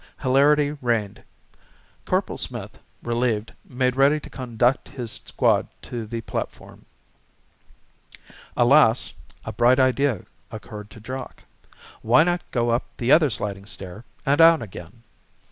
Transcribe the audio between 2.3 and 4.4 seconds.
Smith, relieved, made ready to